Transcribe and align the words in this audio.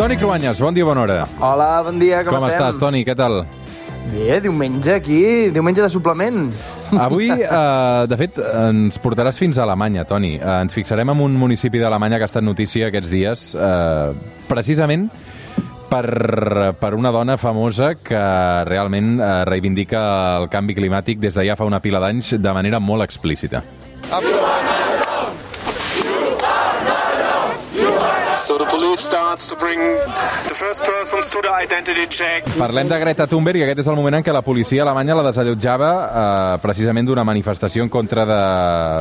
Toni 0.00 0.16
Cruanyes, 0.16 0.60
bon 0.64 0.72
dia, 0.72 0.84
bona 0.84 1.02
hora. 1.02 1.16
Hola, 1.44 1.82
bon 1.84 1.98
dia, 2.00 2.22
com, 2.24 2.32
Com 2.34 2.46
estem? 2.48 2.56
estàs, 2.56 2.78
Toni? 2.80 3.02
Què 3.04 3.12
tal? 3.14 3.42
Bé, 4.08 4.40
diumenge 4.40 4.94
aquí, 4.96 5.50
diumenge 5.52 5.82
de 5.84 5.90
suplement. 5.92 6.48
Avui, 6.98 7.28
eh, 7.36 8.06
de 8.08 8.16
fet, 8.18 8.40
ens 8.40 8.96
portaràs 8.98 9.36
fins 9.38 9.60
a 9.60 9.66
Alemanya, 9.66 10.06
Toni. 10.08 10.38
Eh, 10.38 10.54
ens 10.64 10.72
fixarem 10.74 11.12
en 11.12 11.20
un 11.20 11.36
municipi 11.38 11.78
d'Alemanya 11.82 12.16
que 12.16 12.24
ha 12.24 12.30
estat 12.32 12.42
notícia 12.46 12.88
aquests 12.88 13.12
dies, 13.12 13.44
eh, 13.54 14.14
precisament 14.48 15.10
per, 15.92 16.06
per 16.80 16.94
una 16.96 17.12
dona 17.12 17.36
famosa 17.36 17.92
que 18.00 18.24
realment 18.70 19.18
eh, 19.20 19.30
reivindica 19.50 20.00
el 20.40 20.48
canvi 20.48 20.78
climàtic 20.80 21.20
des 21.20 21.36
de 21.36 21.44
ja 21.50 21.60
fa 21.60 21.68
una 21.68 21.82
pila 21.84 22.00
d'anys 22.00 22.38
de 22.40 22.56
manera 22.56 22.80
molt 22.80 23.04
explícita. 23.04 23.60
So 28.36 28.58
the 28.58 28.66
police 28.66 28.98
starts 28.98 29.46
to 29.48 29.54
bring 29.54 29.78
the 29.78 30.54
first 30.54 30.82
persons 30.82 31.30
to 31.30 31.38
the 31.40 31.52
identity 31.54 32.08
check. 32.08 32.42
Parlem 32.58 32.88
de 32.90 32.98
Greta 32.98 33.28
Thunberg 33.30 33.60
i 33.60 33.62
aquest 33.68 33.84
és 33.84 33.90
el 33.92 33.94
moment 33.94 34.18
en 34.18 34.26
què 34.26 34.34
la 34.34 34.42
policia 34.42 34.82
alemanya 34.82 35.14
la 35.14 35.28
desallotjava 35.28 35.90
eh, 35.94 36.58
precisament 36.64 37.06
d'una 37.06 37.22
manifestació 37.22 37.86
en 37.86 37.92
contra 37.92 38.26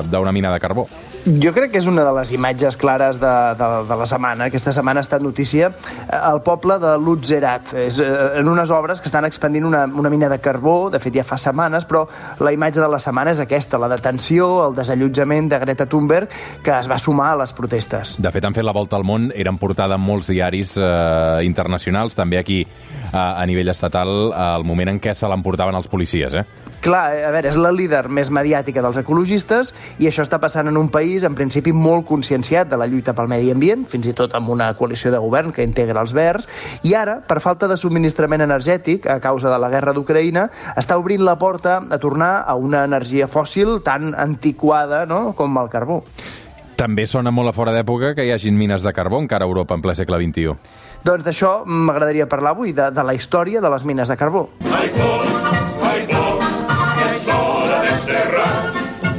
d'una 0.05 0.31
mina 0.35 0.53
de 0.53 0.59
carbó. 0.61 0.85
Jo 1.25 1.51
crec 1.51 1.73
que 1.73 1.79
és 1.81 1.87
una 1.89 2.05
de 2.07 2.11
les 2.15 2.31
imatges 2.31 2.77
clares 2.79 3.19
de, 3.19 3.31
de, 3.59 3.67
de 3.89 3.95
la 3.99 4.05
setmana. 4.07 4.47
Aquesta 4.47 4.71
setmana 4.75 5.01
ha 5.01 5.05
estat 5.05 5.23
notícia 5.23 5.67
eh, 5.69 6.15
al 6.15 6.41
poble 6.45 6.77
de 6.79 6.93
Lutzerat. 7.01 7.73
És 7.83 7.99
eh, 8.03 8.09
en 8.39 8.47
unes 8.47 8.71
obres 8.71 9.01
que 9.03 9.09
estan 9.11 9.27
expandint 9.27 9.67
una, 9.67 9.83
una 9.85 10.09
mina 10.09 10.29
de 10.31 10.39
carbó, 10.39 10.89
de 10.93 11.01
fet 11.03 11.19
ja 11.19 11.25
fa 11.27 11.37
setmanes, 11.41 11.87
però 11.89 12.05
la 12.39 12.53
imatge 12.55 12.79
de 12.79 12.87
la 12.91 13.01
setmana 13.03 13.33
és 13.35 13.43
aquesta, 13.43 13.81
la 13.81 13.91
detenció, 13.91 14.47
el 14.69 14.77
desallotjament 14.79 15.51
de 15.51 15.59
Greta 15.65 15.89
Thunberg, 15.91 16.31
que 16.63 16.77
es 16.77 16.89
va 16.89 16.99
sumar 17.01 17.33
a 17.33 17.41
les 17.43 17.53
protestes. 17.57 18.15
De 18.21 18.31
fet, 18.31 18.47
han 18.47 18.55
fet 18.55 18.65
la 18.65 18.75
volta 18.75 18.95
al 18.95 19.07
món, 19.07 19.29
eren 19.35 19.59
portada 19.59 19.99
en 19.99 20.05
molts 20.05 20.31
diaris 20.31 20.77
eh, 20.79 21.43
internacionals, 21.45 22.15
també 22.15 22.39
aquí 22.39 22.63
eh, 22.63 23.11
a 23.19 23.45
nivell 23.49 23.75
estatal, 23.75 24.31
al 24.31 24.65
moment 24.67 24.95
en 24.95 25.03
què 25.03 25.17
se 25.17 25.27
l'emportaven 25.27 25.75
els 25.75 25.91
policies. 25.91 26.39
Eh? 26.39 26.68
Clar, 26.79 27.11
a 27.27 27.31
veure, 27.33 27.49
és 27.51 27.57
la 27.59 27.73
líder 27.75 28.05
més 28.07 28.29
mediàtica 28.31 28.79
dels 28.79 28.97
ecologistes 29.01 29.73
i 29.99 30.07
això 30.07 30.23
està 30.23 30.37
passant 30.39 30.69
en 30.71 30.77
un 30.79 30.87
país, 30.87 31.25
en 31.27 31.35
principi, 31.35 31.73
molt 31.75 32.05
conscienciat 32.07 32.69
de 32.71 32.79
la 32.79 32.87
lluita 32.87 33.11
pel 33.17 33.27
medi 33.27 33.51
ambient, 33.51 33.83
fins 33.89 34.07
i 34.07 34.15
tot 34.15 34.31
amb 34.37 34.47
una 34.53 34.69
coalició 34.79 35.11
de 35.11 35.19
govern 35.19 35.51
que 35.51 35.65
integra 35.67 35.99
els 35.99 36.15
verds, 36.15 36.47
i 36.87 36.95
ara, 36.95 37.17
per 37.19 37.41
falta 37.43 37.67
de 37.67 37.75
subministrament 37.75 38.45
energètic, 38.47 39.09
a 39.11 39.19
causa 39.19 39.51
de 39.51 39.59
la 39.59 39.71
guerra 39.73 39.91
d'Ucraïna, 39.97 40.47
està 40.79 40.95
obrint 40.95 41.25
la 41.27 41.35
porta 41.41 41.81
a 41.83 41.99
tornar 41.99 42.45
a 42.47 42.55
una 42.55 42.85
energia 42.87 43.27
fòssil 43.27 43.81
tan 43.83 44.13
antiquada 44.15 45.03
no?, 45.09 45.33
com 45.35 45.59
el 45.59 45.67
carbó. 45.67 46.05
També 46.79 47.03
sona 47.11 47.35
molt 47.35 47.51
a 47.51 47.57
fora 47.57 47.75
d'època 47.75 48.13
que 48.15 48.23
hi 48.23 48.31
hagin 48.31 48.55
mines 48.55 48.87
de 48.87 48.95
carbó 48.95 49.19
encara 49.19 49.43
a 49.43 49.51
Europa 49.51 49.75
en 49.75 49.83
ple 49.83 49.99
segle 49.99 50.23
XXI. 50.23 50.55
Doncs 51.03 51.27
d'això 51.27 51.57
m'agradaria 51.67 52.31
parlar 52.31 52.55
avui, 52.55 52.71
de, 52.71 52.87
de 52.95 53.03
la 53.03 53.19
història 53.19 53.59
de 53.59 53.75
les 53.75 53.83
mines 53.83 54.07
de 54.07 54.15
carbó. 54.15 54.47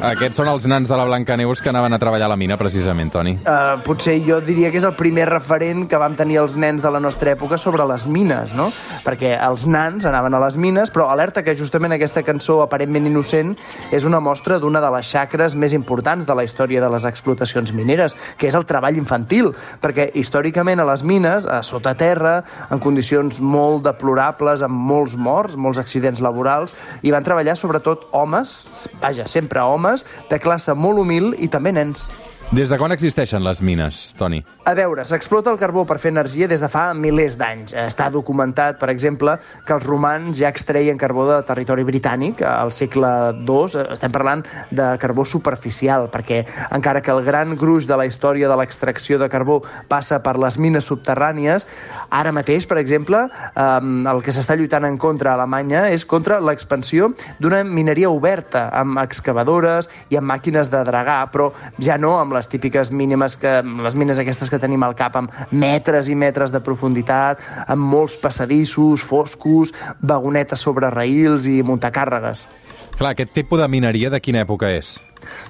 Aquests 0.01 0.39
són 0.41 0.49
els 0.49 0.65
nans 0.65 0.89
de 0.89 0.97
la 0.97 1.05
Blancaneus 1.05 1.61
que 1.61 1.69
anaven 1.69 1.93
a 1.93 1.99
treballar 2.01 2.25
a 2.25 2.33
la 2.33 2.37
mina, 2.41 2.57
precisament, 2.57 3.11
Toni. 3.13 3.35
Uh, 3.45 3.83
potser 3.85 4.15
jo 4.25 4.39
diria 4.41 4.71
que 4.73 4.79
és 4.81 4.85
el 4.89 4.95
primer 4.97 5.27
referent 5.29 5.83
que 5.91 5.99
vam 6.01 6.15
tenir 6.17 6.39
els 6.41 6.55
nens 6.57 6.81
de 6.81 6.89
la 6.89 7.03
nostra 7.05 7.35
època 7.35 7.59
sobre 7.61 7.85
les 7.85 8.07
mines, 8.09 8.55
no? 8.57 8.71
Perquè 9.05 9.35
els 9.37 9.67
nans 9.69 10.07
anaven 10.09 10.39
a 10.39 10.41
les 10.41 10.57
mines, 10.57 10.89
però 10.95 11.11
alerta 11.13 11.43
que 11.45 11.53
justament 11.59 11.93
aquesta 11.93 12.23
cançó 12.25 12.63
aparentment 12.65 13.11
innocent 13.11 13.53
és 13.93 14.07
una 14.09 14.23
mostra 14.25 14.57
d'una 14.63 14.81
de 14.81 14.89
les 14.95 15.11
xacres 15.11 15.55
més 15.55 15.77
importants 15.77 16.25
de 16.25 16.39
la 16.39 16.47
història 16.49 16.81
de 16.81 16.89
les 16.95 17.05
explotacions 17.05 17.75
mineres, 17.77 18.17
que 18.41 18.49
és 18.49 18.57
el 18.57 18.65
treball 18.65 18.97
infantil, 18.97 19.53
perquè 19.85 20.09
històricament 20.17 20.81
a 20.81 20.89
les 20.89 21.05
mines, 21.05 21.45
a 21.45 21.61
sota 21.61 21.93
terra, 21.93 22.39
en 22.73 22.81
condicions 22.81 23.37
molt 23.37 23.85
deplorables, 23.85 24.65
amb 24.65 24.81
molts 24.95 25.19
morts, 25.21 25.61
molts 25.61 25.85
accidents 25.85 26.25
laborals, 26.25 26.73
hi 27.05 27.13
van 27.13 27.29
treballar 27.29 27.59
sobretot 27.61 28.09
homes, 28.17 28.57
vaja, 29.05 29.29
sempre 29.29 29.61
homes, 29.61 29.90
de 30.31 30.39
classe 30.43 30.75
molt 30.75 31.03
humil 31.03 31.33
i 31.39 31.49
també 31.49 31.73
nens. 31.77 32.09
Des 32.51 32.67
de 32.67 32.79
quan 32.81 32.91
existeixen 32.91 33.45
les 33.47 33.61
mines, 33.63 34.11
Toni? 34.19 34.41
A 34.71 34.75
veure, 34.79 35.03
s'explota 35.03 35.51
el 35.51 35.57
carbó 35.59 35.83
per 35.83 35.97
fer 35.99 36.13
energia 36.13 36.47
des 36.47 36.61
de 36.63 36.69
fa 36.71 36.93
milers 36.95 37.35
d'anys. 37.41 37.73
Està 37.89 38.05
documentat, 38.15 38.77
per 38.79 38.87
exemple, 38.93 39.33
que 39.67 39.73
els 39.75 39.83
romans 39.83 40.37
ja 40.39 40.47
extreien 40.53 40.99
carbó 41.01 41.25
de 41.27 41.39
territori 41.49 41.83
britànic 41.89 42.45
al 42.47 42.71
segle 42.71 43.11
II. 43.41 43.81
Estem 43.91 44.15
parlant 44.15 44.45
de 44.71 44.87
carbó 45.03 45.25
superficial, 45.27 46.07
perquè 46.13 46.45
encara 46.71 47.03
que 47.03 47.11
el 47.11 47.25
gran 47.27 47.57
gruix 47.59 47.89
de 47.91 47.99
la 47.99 48.07
història 48.07 48.47
de 48.47 48.59
l'extracció 48.61 49.19
de 49.19 49.27
carbó 49.33 49.57
passa 49.91 50.21
per 50.23 50.37
les 50.39 50.61
mines 50.63 50.87
subterrànies, 50.87 51.67
ara 52.15 52.31
mateix, 52.31 52.69
per 52.71 52.79
exemple, 52.79 53.25
el 53.59 54.23
que 54.23 54.37
s'està 54.37 54.55
lluitant 54.55 54.87
en 54.87 55.01
contra 55.03 55.33
a 55.33 55.41
Alemanya 55.41 55.89
és 55.91 56.07
contra 56.07 56.39
l'expansió 56.39 57.11
d'una 57.43 57.65
mineria 57.67 58.15
oberta, 58.15 58.69
amb 58.71 59.03
excavadores 59.03 59.91
i 60.15 60.21
amb 60.21 60.31
màquines 60.31 60.71
de 60.71 60.87
dragar, 60.87 61.25
però 61.35 61.51
ja 61.83 61.99
no 61.99 62.21
amb 62.21 62.39
les 62.39 62.47
típiques 62.47 62.95
mínimes 62.95 63.35
que, 63.35 63.59
les 63.67 63.99
mines 63.99 64.23
aquestes 64.23 64.47
que 64.47 64.60
tenim 64.61 64.83
al 64.87 64.97
cap, 64.99 65.17
amb 65.17 65.53
metres 65.53 66.09
i 66.09 66.17
metres 66.19 66.55
de 66.55 66.63
profunditat, 66.65 67.43
amb 67.67 67.91
molts 67.93 68.17
passadissos, 68.21 69.05
foscos, 69.05 69.75
vagonetes 70.01 70.61
sobre 70.61 70.93
raïls 70.93 71.49
i 71.51 71.61
muntacàrregues. 71.67 72.47
Clar, 72.97 73.15
aquest 73.15 73.33
tipus 73.33 73.61
de 73.61 73.69
mineria 73.73 74.11
de 74.13 74.21
quina 74.21 74.45
època 74.45 74.69
és? 74.73 74.99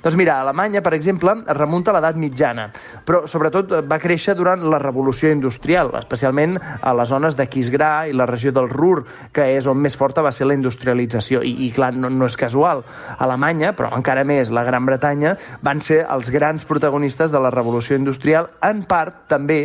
Doncs 0.02 0.16
mira, 0.18 0.40
Alemanya, 0.40 0.82
per 0.82 0.94
exemple, 0.96 1.34
es 1.40 1.56
remunta 1.56 1.92
a 1.92 1.96
l'edat 1.96 2.18
mitjana, 2.20 2.68
però 3.06 3.24
sobretot 3.30 3.76
va 3.88 4.00
créixer 4.02 4.34
durant 4.38 4.62
la 4.70 4.80
revolució 4.82 5.30
industrial, 5.32 5.92
especialment 5.98 6.58
a 6.60 6.94
les 6.96 7.10
zones 7.10 7.36
de 7.38 7.46
Quisgrà 7.50 8.08
i 8.10 8.16
la 8.16 8.26
regió 8.28 8.52
del 8.52 8.70
Ruhr, 8.70 9.04
que 9.32 9.46
és 9.56 9.66
on 9.70 9.78
més 9.80 9.96
forta 9.96 10.24
va 10.24 10.32
ser 10.32 10.48
la 10.48 10.56
industrialització. 10.58 11.42
I, 11.46 11.54
i 11.66 11.70
clar, 11.74 11.92
no, 11.96 12.10
no 12.10 12.28
és 12.28 12.36
casual. 12.38 12.84
Alemanya, 13.18 13.72
però 13.76 13.92
encara 13.96 14.24
més 14.28 14.52
la 14.54 14.64
Gran 14.66 14.86
Bretanya, 14.88 15.36
van 15.62 15.80
ser 15.84 16.02
els 16.10 16.30
grans 16.34 16.66
protagonistes 16.68 17.32
de 17.32 17.40
la 17.40 17.52
revolució 17.54 17.98
industrial, 17.98 18.50
en 18.66 18.84
part 18.88 19.24
també 19.30 19.60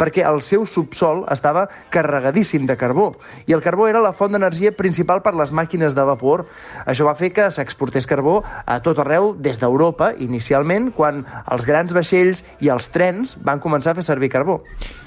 perquè 0.00 0.24
el 0.28 0.42
seu 0.44 0.66
subsol 0.66 1.24
estava 1.32 1.66
carregadíssim 1.92 2.66
de 2.68 2.76
carbó, 2.80 3.12
i 3.46 3.54
el 3.56 3.62
carbó 3.64 3.88
era 3.88 4.02
la 4.02 4.14
font 4.16 4.32
d'energia 4.32 4.72
principal 4.76 5.22
per 5.22 5.34
les 5.38 5.52
màquines 5.52 5.94
de 5.96 6.04
vapor. 6.06 6.46
Això 6.86 7.06
va 7.08 7.16
fer 7.18 7.32
que 7.36 7.48
s'exportés 7.52 8.08
carbó 8.10 8.40
a 8.42 8.80
tot 8.84 8.98
arreu 9.02 9.34
des 9.38 9.59
d'Europa, 9.60 10.12
inicialment, 10.18 10.90
quan 10.96 11.24
els 11.52 11.66
grans 11.68 11.92
vaixells 11.96 12.42
i 12.64 12.72
els 12.72 12.90
trens 12.94 13.36
van 13.44 13.62
començar 13.62 13.92
a 13.92 14.00
fer 14.00 14.06
servir 14.06 14.32
carbó. 14.32 14.60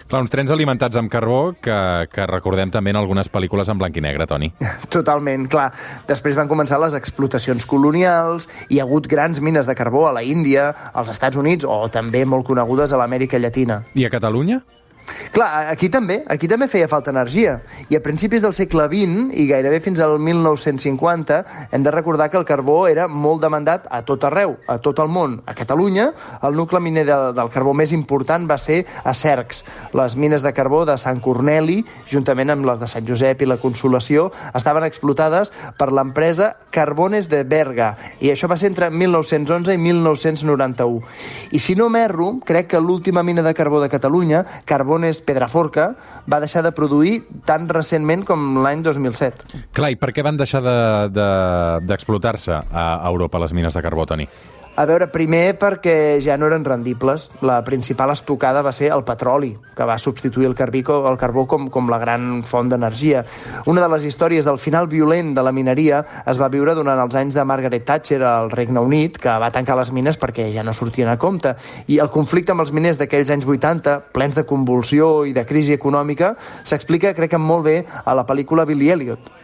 Clar, 0.07 0.21
uns 0.21 0.29
trens 0.29 0.51
alimentats 0.53 0.97
amb 0.99 1.09
carbó 1.09 1.55
que, 1.63 1.75
que 2.13 2.25
recordem 2.29 2.69
també 2.73 2.91
en 2.93 2.99
algunes 2.99 3.31
pel·lícules 3.33 3.71
en 3.71 3.79
blanc 3.79 3.97
i 3.97 4.03
negre, 4.03 4.27
Toni. 4.29 4.51
Totalment, 4.93 5.47
clar. 5.49 5.71
Després 6.09 6.37
van 6.37 6.51
començar 6.51 6.77
les 6.83 6.93
explotacions 6.97 7.65
colonials, 7.69 8.49
hi 8.69 8.79
ha 8.79 8.85
hagut 8.87 9.09
grans 9.09 9.41
mines 9.41 9.69
de 9.69 9.75
carbó 9.79 10.05
a 10.09 10.13
la 10.13 10.23
Índia, 10.27 10.69
als 10.93 11.09
Estats 11.13 11.39
Units 11.39 11.65
o 11.65 11.87
també 11.93 12.25
molt 12.29 12.45
conegudes 12.45 12.93
a 12.93 13.01
l'Amèrica 13.01 13.41
Llatina. 13.41 13.83
I 13.95 14.05
a 14.05 14.13
Catalunya? 14.13 14.61
Clar, 15.33 15.67
aquí 15.71 15.89
també, 15.89 16.19
aquí 16.29 16.47
també 16.47 16.67
feia 16.69 16.87
falta 16.87 17.11
energia. 17.11 17.57
I 17.89 17.97
a 17.97 18.01
principis 18.03 18.43
del 18.43 18.53
segle 18.53 18.85
XX, 18.91 19.31
i 19.33 19.47
gairebé 19.49 19.79
fins 19.83 19.99
al 20.03 20.19
1950, 20.21 21.39
hem 21.73 21.83
de 21.83 21.91
recordar 21.91 22.29
que 22.29 22.37
el 22.37 22.45
carbó 22.45 22.83
era 22.87 23.07
molt 23.07 23.41
demandat 23.41 23.87
a 23.89 24.03
tot 24.05 24.23
arreu, 24.29 24.55
a 24.67 24.77
tot 24.77 25.01
el 25.01 25.09
món. 25.09 25.39
A 25.49 25.55
Catalunya, 25.57 26.11
el 26.45 26.55
nucli 26.55 26.79
miner 26.83 27.05
de, 27.07 27.17
del 27.35 27.49
carbó 27.53 27.73
més 27.73 27.91
important 27.95 28.45
va 28.49 28.59
ser 28.61 28.83
a 29.03 29.15
Cercs. 29.17 29.63
Les 29.97 30.15
mines 30.15 30.45
de 30.45 30.53
carbó 30.53 30.83
de 30.85 30.97
Sant 31.01 31.21
Corneli, 31.23 31.81
juntament 32.09 32.53
amb 32.53 32.69
les 32.69 32.79
de 32.79 32.89
Sant 32.91 33.07
Josep 33.07 33.41
i 33.41 33.49
la 33.49 33.57
Consolació, 33.61 34.29
estaven 34.53 34.85
explotades 34.85 35.51
per 35.79 35.89
l'empresa 35.91 36.53
Carbones 36.73 37.29
de 37.31 37.43
Berga, 37.43 37.93
i 38.21 38.31
això 38.31 38.47
va 38.51 38.57
ser 38.59 38.69
entre 38.71 38.89
1911 38.93 39.73
i 39.73 39.81
1991. 39.81 41.01
I 41.51 41.59
si 41.59 41.75
no 41.79 41.89
m'erro, 41.89 42.35
crec 42.45 42.69
que 42.73 42.81
l'última 42.81 43.23
mina 43.23 43.41
de 43.41 43.53
carbó 43.57 43.81
de 43.81 43.89
Catalunya, 43.89 44.43
Carbones 44.93 45.21
Pedraforca, 45.25 45.95
va 46.29 46.37
deixar 46.43 46.61
de 46.61 46.69
produir 46.77 47.23
tan 47.49 47.65
recentment 47.65 48.21
com 48.27 48.59
l'any 48.61 48.83
2007. 48.85 49.63
Clar, 49.73 49.89
i 49.89 49.97
per 49.97 50.11
què 50.13 50.21
van 50.25 50.37
deixar 50.37 50.61
d'explotar 50.61 51.09
de, 51.09 51.17
de, 51.17 51.87
d'explotar-se 51.89 52.59
a 52.69 52.85
Europa 53.09 53.41
les 53.41 53.55
mines 53.57 53.73
de 53.73 53.81
carbó, 53.81 54.05
Toni? 54.05 54.27
A 54.73 54.87
veure, 54.89 55.05
primer 55.13 55.53
perquè 55.61 56.17
ja 56.17 56.33
no 56.33 56.47
eren 56.47 56.63
rendibles. 56.65 57.27
La 57.45 57.59
principal 57.61 58.09
estocada 58.09 58.63
va 58.65 58.71
ser 58.73 58.87
el 58.95 59.03
petroli, 59.05 59.51
que 59.77 59.85
va 59.85 59.99
substituir 60.01 60.47
el, 60.49 60.55
carbí, 60.57 60.81
el 60.81 61.17
carbó 61.21 61.43
com, 61.45 61.67
com 61.69 61.91
la 61.93 61.99
gran 62.01 62.41
font 62.41 62.71
d'energia. 62.71 63.21
Una 63.69 63.83
de 63.83 63.89
les 63.93 64.07
històries 64.09 64.49
del 64.49 64.57
final 64.57 64.89
violent 64.89 65.35
de 65.37 65.43
la 65.45 65.53
mineria 65.53 65.99
es 66.25 66.41
va 66.41 66.49
viure 66.49 66.73
durant 66.73 67.03
els 67.03 67.13
anys 67.21 67.37
de 67.37 67.45
Margaret 67.45 67.85
Thatcher 67.85 68.23
al 68.25 68.49
Regne 68.49 68.81
Unit, 68.81 69.21
que 69.21 69.37
va 69.45 69.51
tancar 69.53 69.77
les 69.77 69.93
mines 69.93 70.17
perquè 70.17 70.49
ja 70.55 70.65
no 70.65 70.73
sortien 70.73 71.13
a 71.13 71.19
compte. 71.21 71.53
I 71.85 72.01
el 72.01 72.09
conflicte 72.09 72.57
amb 72.57 72.65
els 72.65 72.73
miners 72.73 72.97
d'aquells 72.97 73.29
anys 73.29 73.45
80, 73.45 73.99
plens 74.17 74.41
de 74.41 74.47
convulsió 74.49 75.13
i 75.29 75.37
de 75.37 75.45
crisi 75.45 75.77
econòmica, 75.77 76.33
s'explica, 76.65 77.13
crec 77.13 77.35
que 77.37 77.45
molt 77.45 77.69
bé, 77.69 77.77
a 77.85 78.17
la 78.17 78.25
pel·lícula 78.25 78.65
Billy 78.65 78.89
Elliot. 78.89 79.42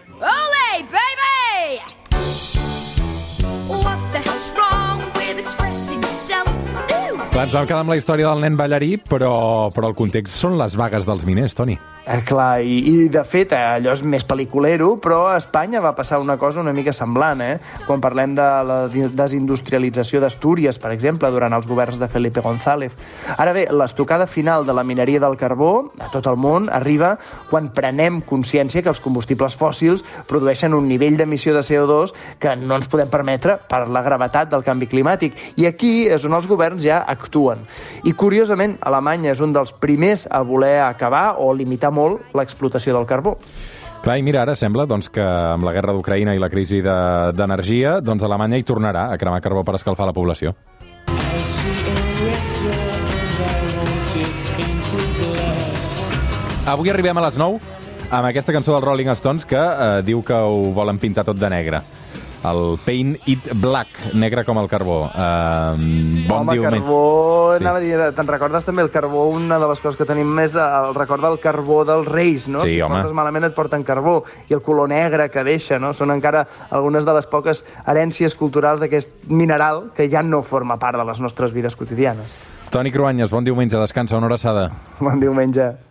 Clar, 7.39 7.45
ens 7.47 7.53
vam 7.55 7.67
quedar 7.69 7.83
amb 7.85 7.93
la 7.93 7.95
història 7.95 8.33
del 8.33 8.41
nen 8.43 8.57
ballarí, 8.59 8.97
però, 8.99 9.31
però 9.71 9.87
el 9.87 9.95
context 9.95 10.35
són 10.41 10.57
les 10.59 10.73
vagues 10.75 11.05
dels 11.07 11.21
miners, 11.23 11.53
Toni. 11.55 11.77
Eh, 12.09 12.23
clar, 12.25 12.63
i, 12.65 12.79
i 12.89 13.09
de 13.13 13.21
fet 13.21 13.51
eh, 13.53 13.57
allò 13.75 13.91
és 13.93 13.99
més 14.01 14.23
pel·liculero, 14.25 14.95
però 14.97 15.27
a 15.29 15.35
Espanya 15.37 15.77
va 15.83 15.91
passar 15.93 16.17
una 16.17 16.39
cosa 16.41 16.63
una 16.63 16.71
mica 16.73 16.89
semblant, 16.89 17.43
eh? 17.45 17.59
Quan 17.85 18.01
parlem 18.01 18.31
de 18.33 18.47
la 18.65 18.77
desindustrialització 18.89 20.17
d'Astúries, 20.23 20.79
per 20.81 20.89
exemple, 20.89 21.29
durant 21.29 21.53
els 21.53 21.67
governs 21.69 21.99
de 22.01 22.07
Felipe 22.09 22.41
González. 22.41 22.95
Ara 23.37 23.53
bé, 23.53 23.67
l'estocada 23.69 24.25
final 24.25 24.65
de 24.65 24.73
la 24.73 24.81
mineria 24.81 25.21
del 25.21 25.37
carbó 25.37 25.91
a 26.01 26.07
tot 26.09 26.25
el 26.31 26.39
món 26.41 26.65
arriba 26.73 27.11
quan 27.51 27.69
prenem 27.77 28.23
consciència 28.25 28.81
que 28.81 28.89
els 28.89 29.03
combustibles 29.05 29.53
fòssils 29.59 30.01
produeixen 30.25 30.73
un 30.73 30.89
nivell 30.89 31.19
d'emissió 31.19 31.53
de 31.53 31.61
CO2 31.61 32.15
que 32.41 32.55
no 32.57 32.79
ens 32.81 32.89
podem 32.89 33.13
permetre 33.13 33.59
per 33.69 33.83
la 33.85 34.01
gravetat 34.01 34.49
del 34.49 34.65
canvi 34.65 34.89
climàtic. 34.89 35.37
I 35.61 35.69
aquí 35.69 35.93
és 36.09 36.25
on 36.25 36.33
els 36.33 36.49
governs 36.49 36.81
ja 36.89 37.03
actuen. 37.05 37.61
I, 38.01 38.17
curiosament, 38.17 38.79
Alemanya 38.81 39.35
és 39.37 39.45
un 39.45 39.53
dels 39.53 39.77
primers 39.77 40.25
a 40.25 40.41
voler 40.41 40.79
acabar 40.89 41.35
o 41.37 41.53
limitar 41.53 41.93
molt 41.99 42.33
l'explotació 42.39 42.95
del 42.97 43.05
carbó. 43.09 43.35
Clar, 43.99 44.15
i 44.15 44.23
mira, 44.23 44.45
ara 44.45 44.55
sembla 44.55 44.85
doncs, 44.87 45.09
que 45.11 45.21
amb 45.23 45.65
la 45.67 45.73
guerra 45.75 45.91
d'Ucraïna 45.91 46.31
i 46.35 46.39
la 46.39 46.47
crisi 46.49 46.79
de- 46.81 47.31
d'energia, 47.35 47.97
doncs 47.99 48.23
Alemanya 48.23 48.57
hi 48.57 48.63
tornarà 48.63 49.09
a 49.11 49.17
cremar 49.19 49.41
carbó 49.43 49.65
per 49.67 49.75
escalfar 49.75 50.07
la 50.07 50.15
població. 50.15 50.55
Avui 56.69 56.89
arribem 56.93 57.17
a 57.17 57.23
les 57.25 57.37
9 57.39 57.59
amb 58.13 58.25
aquesta 58.29 58.53
cançó 58.53 58.73
dels 58.75 58.85
Rolling 58.85 59.09
Stones 59.17 59.45
que 59.45 59.57
eh, 59.59 60.01
diu 60.05 60.21
que 60.25 60.33
ho 60.37 60.69
volen 60.75 60.99
pintar 61.01 61.25
tot 61.25 61.37
de 61.39 61.49
negre. 61.49 61.81
El 62.43 62.77
Paint 62.85 63.17
It 63.27 63.49
Black, 63.59 64.13
negre 64.15 64.45
com 64.47 64.57
el 64.61 64.67
carbó. 64.71 65.01
Uh, 65.11 65.73
bon 66.27 66.37
Home, 66.45 66.53
diumenge. 66.53 66.79
carbó, 66.79 67.53
Sí. 67.57 67.63
anava 67.63 67.77
a 67.77 67.81
dir, 67.81 67.97
te'n 68.15 68.27
recordes 68.27 68.63
també 68.65 68.81
el 68.81 68.89
carbó, 68.89 69.25
una 69.27 69.57
de 69.59 69.67
les 69.67 69.81
coses 69.81 69.97
que 69.97 70.05
tenim 70.05 70.27
més 70.27 70.55
el 70.55 70.93
record 70.95 71.21
del 71.21 71.39
carbó 71.39 71.83
dels 71.83 72.07
reis, 72.07 72.47
no? 72.47 72.61
Sí, 72.61 72.75
si 72.75 72.81
home. 72.81 72.95
portes 72.95 73.11
malament 73.13 73.43
et 73.43 73.55
porten 73.55 73.83
carbó, 73.83 74.23
i 74.47 74.53
el 74.53 74.61
color 74.61 74.87
negre 74.87 75.29
que 75.29 75.43
deixa, 75.43 75.79
no? 75.79 75.91
Són 75.93 76.11
encara 76.11 76.47
algunes 76.69 77.05
de 77.05 77.13
les 77.13 77.27
poques 77.27 77.65
herències 77.85 78.35
culturals 78.35 78.79
d'aquest 78.79 79.25
mineral 79.27 79.91
que 79.93 80.07
ja 80.09 80.21
no 80.23 80.41
forma 80.43 80.77
part 80.79 80.97
de 80.97 81.03
les 81.03 81.19
nostres 81.19 81.51
vides 81.51 81.75
quotidianes. 81.75 82.33
Toni 82.69 82.91
Cruanyes, 82.91 83.31
bon 83.31 83.43
diumenge, 83.43 83.75
descansa, 83.77 84.15
una 84.15 84.27
abraçada. 84.27 84.69
Bon 84.99 85.19
diumenge. 85.19 85.73